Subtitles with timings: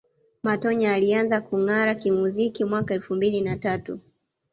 [0.43, 3.99] Matonya alianza kungara kimuziki mwaka elfu mbili na tatu